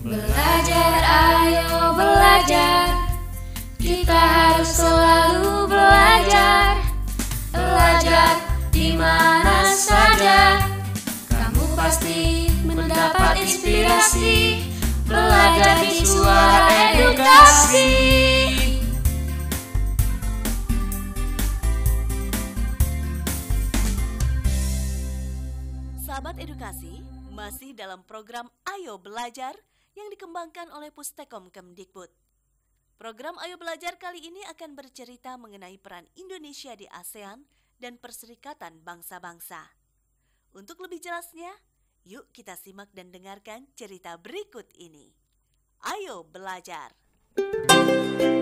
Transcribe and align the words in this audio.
Belajar, 0.00 0.96
ayo 1.04 1.92
belajar. 1.92 2.88
Kita 3.76 4.16
harus 4.16 4.80
selalu 4.80 5.68
belajar. 5.68 6.80
Belajar 7.52 8.40
di 8.72 8.96
mana 8.96 9.68
saja. 9.76 10.64
Kamu 11.28 11.76
pasti 11.76 12.48
mendapat 12.64 13.44
inspirasi. 13.44 14.64
Belajar 15.04 15.84
di 15.84 16.00
suara 16.00 16.96
edukasi. 16.96 17.92
Sahabat 26.00 26.40
edukasi, 26.40 27.04
masih 27.36 27.76
dalam 27.76 28.00
program 28.08 28.48
Ayo 28.64 28.96
Belajar 28.96 29.60
yang 30.00 30.10
dikembangkan 30.16 30.72
oleh 30.72 30.88
Pustekom 30.88 31.52
Kemdikbud. 31.52 32.08
Program 32.96 33.36
Ayo 33.44 33.60
Belajar 33.60 34.00
kali 34.00 34.24
ini 34.24 34.40
akan 34.48 34.72
bercerita 34.76 35.36
mengenai 35.36 35.76
peran 35.76 36.08
Indonesia 36.16 36.72
di 36.72 36.88
ASEAN 36.88 37.44
dan 37.76 38.00
Perserikatan 38.00 38.80
Bangsa-Bangsa. 38.80 39.60
Untuk 40.56 40.80
lebih 40.84 41.00
jelasnya, 41.00 41.52
yuk 42.04 42.28
kita 42.32 42.56
simak 42.56 42.92
dan 42.96 43.12
dengarkan 43.12 43.68
cerita 43.76 44.16
berikut 44.16 44.68
ini. 44.76 45.12
Ayo 45.80 46.24
belajar. 46.28 46.92
patah, 47.36 48.39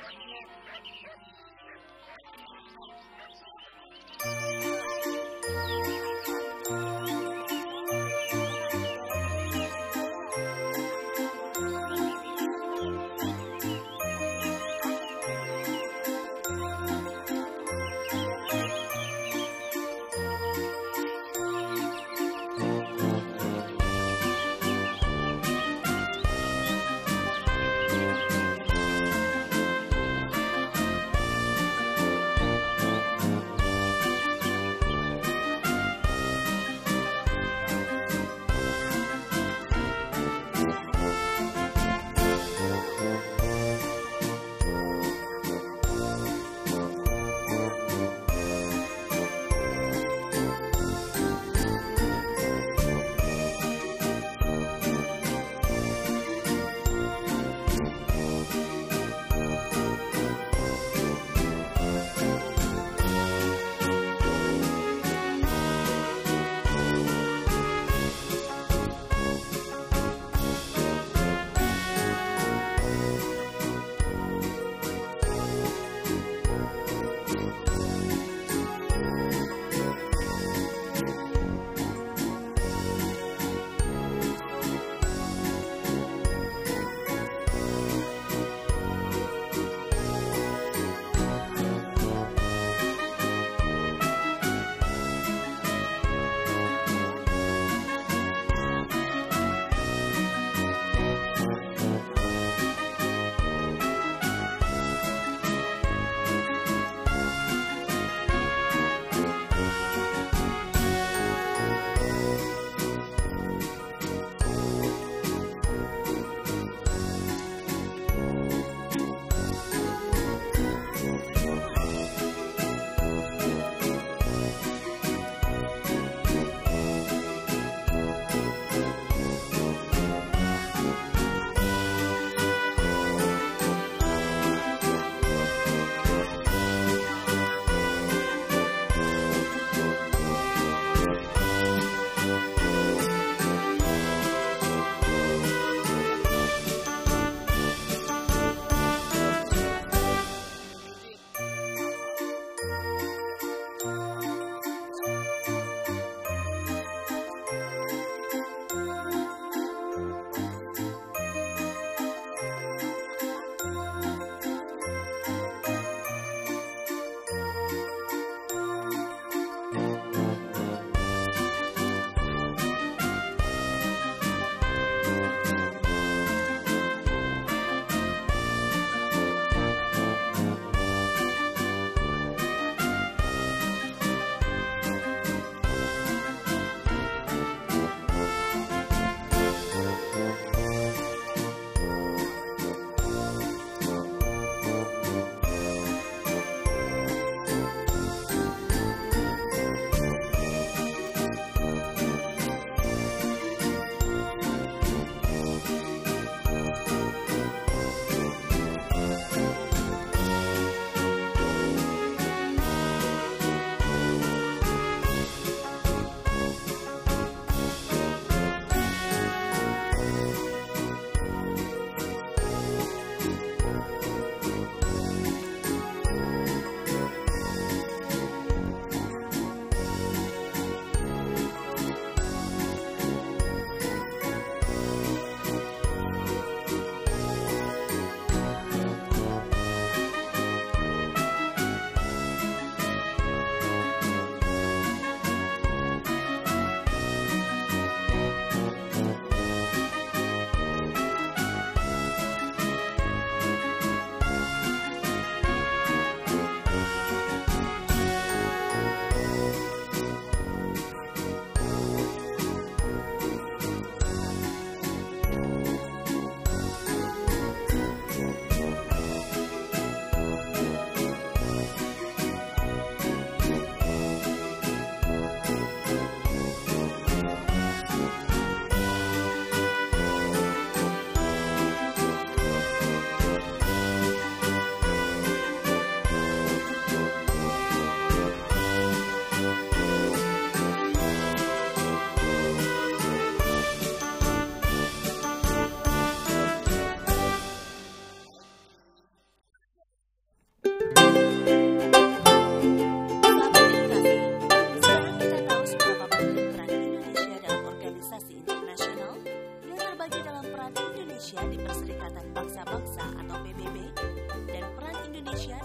Thank 0.00 0.14
you. 4.42 4.47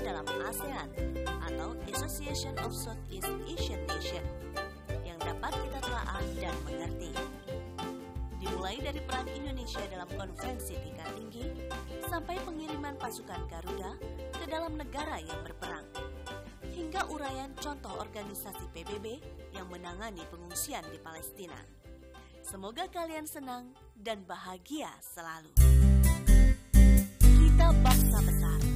Dalam 0.01 0.25
ASEAN 0.49 0.89
atau 1.45 1.77
Association 1.93 2.57
of 2.65 2.73
Southeast 2.73 3.29
Asian 3.45 3.77
Nation 3.85 4.25
yang 5.05 5.17
dapat 5.21 5.53
kita 5.53 5.79
telaah 5.85 6.25
dan 6.41 6.55
mengerti. 6.65 7.13
Dimulai 8.41 8.81
dari 8.81 8.97
peran 9.05 9.29
Indonesia 9.29 9.79
dalam 9.93 10.09
konferensi 10.17 10.73
tingkat 10.73 11.05
tinggi 11.13 11.45
sampai 12.09 12.41
pengiriman 12.41 12.97
pasukan 12.97 13.45
Garuda 13.45 13.93
ke 14.33 14.45
dalam 14.49 14.73
negara 14.73 15.21
yang 15.21 15.39
berperang 15.45 15.85
hingga 16.73 17.05
uraian 17.13 17.53
contoh 17.61 17.93
organisasi 18.01 18.65
PBB 18.73 19.21
yang 19.53 19.69
menangani 19.69 20.25
pengungsian 20.33 20.81
di 20.89 20.97
Palestina. 20.97 21.61
Semoga 22.41 22.89
kalian 22.89 23.29
senang 23.29 23.71
dan 23.93 24.25
bahagia 24.25 24.89
selalu. 24.99 25.53
Kita 27.21 27.67
bangsa 27.85 28.19
besar. 28.19 28.72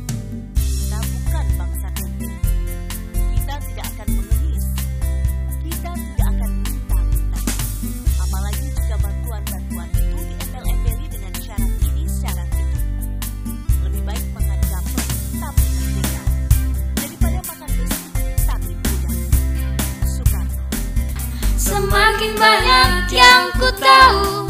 Semakin 22.17 22.41
banyak 22.41 23.13
yang 23.13 23.45
ku 23.61 23.69
tahu. 23.77 24.49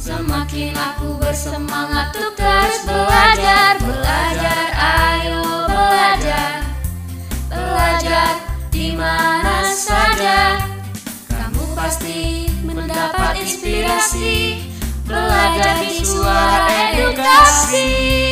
Semakin 0.00 0.72
aku 0.72 1.12
bersemangat 1.20 2.08
untuk 2.16 2.40
terus 2.40 2.88
belajar. 2.88 3.76
Belajar, 3.84 4.64
ayo 4.80 5.68
belajar. 5.68 6.64
Belajar 7.52 8.32
di 8.72 8.96
mana 8.96 9.60
saja. 9.76 10.64
Kamu 11.28 11.76
pasti 11.76 12.48
mendapat 12.64 13.44
inspirasi. 13.44 14.64
Belajar 15.04 15.84
di 15.84 16.00
suara 16.00 16.96
edukasi 16.96 18.29